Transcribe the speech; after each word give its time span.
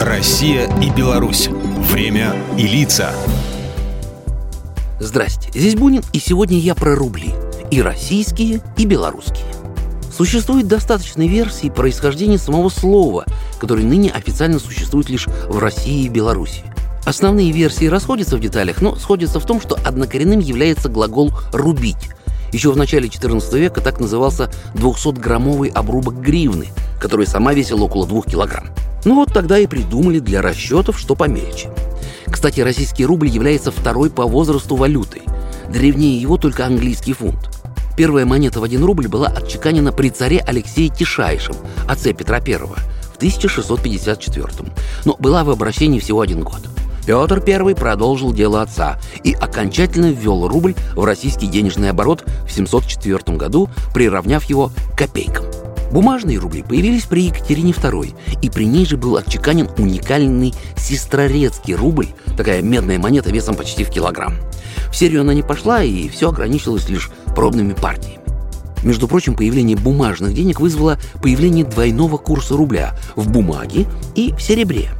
Россия 0.00 0.66
и 0.80 0.88
Беларусь. 0.88 1.50
Время 1.92 2.34
и 2.56 2.66
лица. 2.66 3.12
Здрасте, 4.98 5.50
здесь 5.52 5.74
Бунин, 5.74 6.02
и 6.14 6.18
сегодня 6.18 6.58
я 6.58 6.74
про 6.74 6.94
рубли. 6.94 7.34
И 7.70 7.82
российские, 7.82 8.62
и 8.78 8.86
белорусские. 8.86 9.44
Существует 10.10 10.68
достаточно 10.68 11.28
версий 11.28 11.68
происхождения 11.68 12.38
самого 12.38 12.70
слова, 12.70 13.26
который 13.58 13.84
ныне 13.84 14.10
официально 14.10 14.58
существует 14.58 15.10
лишь 15.10 15.26
в 15.26 15.58
России 15.58 16.06
и 16.06 16.08
Беларуси. 16.08 16.62
Основные 17.04 17.52
версии 17.52 17.84
расходятся 17.84 18.38
в 18.38 18.40
деталях, 18.40 18.80
но 18.80 18.96
сходятся 18.96 19.38
в 19.38 19.44
том, 19.44 19.60
что 19.60 19.78
однокоренным 19.84 20.40
является 20.40 20.88
глагол 20.88 21.30
«рубить». 21.52 22.08
Еще 22.54 22.72
в 22.72 22.76
начале 22.78 23.06
XIV 23.06 23.58
века 23.58 23.82
так 23.82 24.00
назывался 24.00 24.50
200-граммовый 24.72 25.68
обрубок 25.68 26.22
гривны, 26.22 26.68
который 26.98 27.26
сама 27.26 27.52
весила 27.52 27.82
около 27.82 28.06
2 28.06 28.22
килограмм. 28.22 28.70
Ну 29.04 29.14
вот 29.14 29.32
тогда 29.32 29.58
и 29.58 29.66
придумали 29.66 30.18
для 30.18 30.42
расчетов, 30.42 30.98
что 30.98 31.14
помельче. 31.14 31.70
Кстати, 32.26 32.60
российский 32.60 33.06
рубль 33.06 33.28
является 33.28 33.72
второй 33.72 34.10
по 34.10 34.26
возрасту 34.26 34.76
валютой. 34.76 35.22
Древнее 35.70 36.20
его 36.20 36.36
только 36.36 36.66
английский 36.66 37.12
фунт. 37.12 37.50
Первая 37.96 38.24
монета 38.24 38.60
в 38.60 38.64
1 38.64 38.82
рубль 38.84 39.08
была 39.08 39.28
отчеканена 39.28 39.92
при 39.92 40.10
царе 40.10 40.42
Алексее 40.46 40.88
Тишайшем, 40.88 41.56
отце 41.86 42.12
Петра 42.12 42.38
I, 42.38 42.56
в 42.56 43.16
1654 43.16 44.46
но 45.04 45.16
была 45.18 45.44
в 45.44 45.50
обращении 45.50 46.00
всего 46.00 46.20
один 46.20 46.40
год. 46.40 46.60
Петр 47.04 47.42
I 47.46 47.74
продолжил 47.74 48.32
дело 48.32 48.62
отца 48.62 48.98
и 49.24 49.32
окончательно 49.32 50.12
ввел 50.12 50.46
рубль 50.46 50.74
в 50.94 51.04
российский 51.04 51.46
денежный 51.46 51.90
оборот 51.90 52.24
в 52.46 52.52
704 52.52 53.36
году, 53.36 53.68
приравняв 53.92 54.44
его 54.44 54.70
к 54.94 54.98
копейкам. 54.98 55.44
Бумажные 55.90 56.38
рубли 56.38 56.62
появились 56.62 57.04
при 57.04 57.24
Екатерине 57.24 57.72
II, 57.72 58.14
и 58.40 58.50
при 58.50 58.64
ней 58.64 58.86
же 58.86 58.96
был 58.96 59.16
отчеканен 59.16 59.68
уникальный 59.76 60.54
сестрорецкий 60.76 61.74
рубль, 61.74 62.08
такая 62.36 62.62
медная 62.62 62.98
монета 62.98 63.30
весом 63.30 63.56
почти 63.56 63.84
в 63.84 63.90
килограмм. 63.90 64.34
В 64.90 64.96
серию 64.96 65.22
она 65.22 65.34
не 65.34 65.42
пошла, 65.42 65.82
и 65.82 66.08
все 66.08 66.28
ограничилось 66.28 66.88
лишь 66.88 67.10
пробными 67.34 67.72
партиями. 67.72 68.20
Между 68.82 69.08
прочим, 69.08 69.34
появление 69.34 69.76
бумажных 69.76 70.32
денег 70.32 70.60
вызвало 70.60 70.98
появление 71.20 71.64
двойного 71.64 72.16
курса 72.16 72.56
рубля 72.56 72.96
в 73.14 73.30
бумаге 73.30 73.86
и 74.14 74.32
в 74.32 74.40
серебре. 74.40 74.90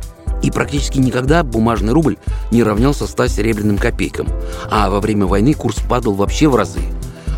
И 0.42 0.50
практически 0.50 0.98
никогда 0.98 1.42
бумажный 1.42 1.92
рубль 1.92 2.16
не 2.50 2.62
равнялся 2.62 3.06
100 3.06 3.28
серебряным 3.28 3.78
копейкам, 3.78 4.28
а 4.70 4.90
во 4.90 5.00
время 5.00 5.26
войны 5.26 5.54
курс 5.54 5.76
падал 5.88 6.14
вообще 6.14 6.48
в 6.48 6.56
разы. 6.56 6.80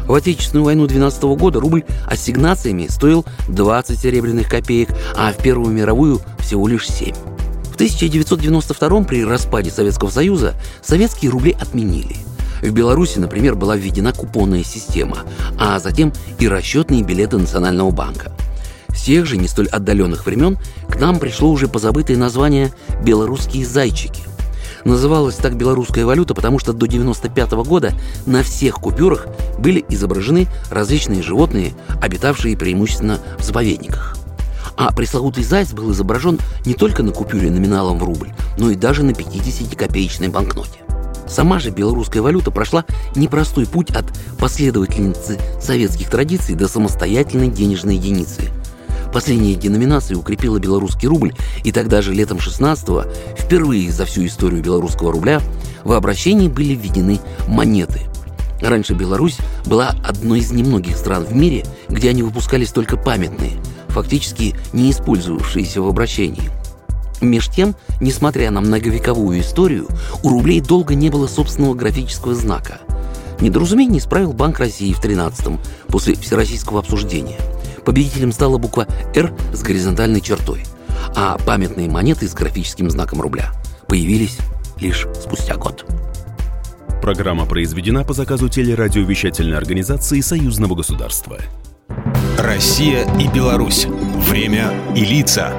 В 0.06 0.14
Отечественную 0.14 0.64
войну 0.64 0.86
12 0.86 1.22
года 1.22 1.60
рубль 1.60 1.84
ассигнациями 2.06 2.86
стоил 2.88 3.24
20 3.48 3.98
серебряных 3.98 4.48
копеек, 4.48 4.90
а 5.16 5.32
в 5.32 5.36
Первую 5.38 5.72
мировую 5.72 6.20
всего 6.38 6.68
лишь 6.68 6.88
7. 6.88 7.14
В 7.14 7.74
1992 7.74 9.02
при 9.04 9.24
распаде 9.24 9.70
Советского 9.70 10.10
Союза 10.10 10.54
советские 10.82 11.30
рубли 11.30 11.56
отменили– 11.58 12.16
в 12.62 12.70
Беларуси, 12.70 13.18
например, 13.18 13.56
была 13.56 13.76
введена 13.76 14.12
купонная 14.12 14.62
система, 14.62 15.18
а 15.58 15.80
затем 15.80 16.12
и 16.38 16.46
расчетные 16.46 17.02
билеты 17.02 17.36
Национального 17.36 17.90
банка. 17.90 18.32
С 18.94 19.02
тех 19.02 19.26
же 19.26 19.36
не 19.36 19.48
столь 19.48 19.66
отдаленных 19.66 20.26
времен 20.26 20.58
к 20.88 21.00
нам 21.00 21.18
пришло 21.18 21.50
уже 21.50 21.66
позабытое 21.66 22.16
название 22.16 22.72
«белорусские 23.02 23.66
зайчики». 23.66 24.22
Называлась 24.84 25.36
так 25.36 25.56
белорусская 25.56 26.04
валюта, 26.04 26.34
потому 26.34 26.58
что 26.58 26.72
до 26.72 26.86
95 26.86 27.52
-го 27.52 27.64
года 27.64 27.92
на 28.26 28.42
всех 28.42 28.76
купюрах 28.76 29.26
были 29.58 29.84
изображены 29.88 30.48
различные 30.70 31.22
животные, 31.22 31.72
обитавшие 32.00 32.56
преимущественно 32.56 33.20
в 33.38 33.44
заповедниках. 33.44 34.16
А 34.76 34.92
пресловутый 34.92 35.44
заяц 35.44 35.72
был 35.72 35.92
изображен 35.92 36.40
не 36.64 36.74
только 36.74 37.02
на 37.02 37.12
купюре 37.12 37.50
номиналом 37.50 37.98
в 37.98 38.04
рубль, 38.04 38.32
но 38.58 38.70
и 38.70 38.74
даже 38.74 39.02
на 39.02 39.10
50-копеечной 39.10 40.28
банкноте. 40.28 40.80
Сама 41.28 41.58
же 41.60 41.70
белорусская 41.70 42.20
валюта 42.20 42.50
прошла 42.50 42.84
непростой 43.14 43.66
путь 43.66 43.90
от 43.90 44.04
последовательницы 44.38 45.38
советских 45.60 46.10
традиций 46.10 46.54
до 46.54 46.68
самостоятельной 46.68 47.48
денежной 47.48 47.96
единицы. 47.96 48.50
Последняя 49.12 49.54
деноминация 49.54 50.16
укрепила 50.16 50.58
белорусский 50.58 51.08
рубль, 51.08 51.34
и 51.64 51.72
тогда 51.72 52.00
же 52.02 52.14
летом 52.14 52.38
16-го, 52.38 53.04
впервые 53.36 53.92
за 53.92 54.06
всю 54.06 54.24
историю 54.26 54.62
белорусского 54.62 55.12
рубля, 55.12 55.40
в 55.84 55.92
обращении 55.92 56.48
были 56.48 56.74
введены 56.74 57.20
монеты. 57.46 58.00
Раньше 58.60 58.94
Беларусь 58.94 59.38
была 59.66 59.94
одной 60.04 60.38
из 60.38 60.52
немногих 60.52 60.96
стран 60.96 61.24
в 61.24 61.34
мире, 61.34 61.64
где 61.88 62.10
они 62.10 62.22
выпускались 62.22 62.70
только 62.70 62.96
памятные, 62.96 63.52
фактически 63.88 64.54
не 64.72 64.90
использовавшиеся 64.90 65.82
в 65.82 65.88
обращении– 65.88 66.50
Меж 67.22 67.48
тем, 67.48 67.76
несмотря 68.00 68.50
на 68.50 68.60
многовековую 68.60 69.40
историю, 69.40 69.86
у 70.24 70.28
рублей 70.28 70.60
долго 70.60 70.96
не 70.96 71.08
было 71.08 71.28
собственного 71.28 71.74
графического 71.74 72.34
знака. 72.34 72.80
Недоразумение 73.40 74.00
исправил 74.00 74.32
Банк 74.32 74.58
России 74.58 74.92
в 74.92 75.00
13-м, 75.00 75.60
после 75.86 76.16
всероссийского 76.16 76.80
обсуждения. 76.80 77.38
Победителем 77.84 78.32
стала 78.32 78.58
буква 78.58 78.86
«Р» 79.14 79.32
с 79.52 79.62
горизонтальной 79.62 80.20
чертой, 80.20 80.64
а 81.16 81.36
памятные 81.38 81.90
монеты 81.90 82.28
с 82.28 82.34
графическим 82.34 82.90
знаком 82.90 83.20
рубля 83.20 83.52
появились 83.88 84.38
лишь 84.80 85.06
спустя 85.20 85.56
год. 85.56 85.84
Программа 87.02 87.46
произведена 87.46 88.04
по 88.04 88.12
заказу 88.12 88.48
телерадиовещательной 88.48 89.56
организации 89.56 90.20
Союзного 90.20 90.76
государства. 90.76 91.38
Россия 92.38 93.04
и 93.18 93.28
Беларусь. 93.28 93.86
Время 93.86 94.72
и 94.94 95.04
лица. 95.04 95.52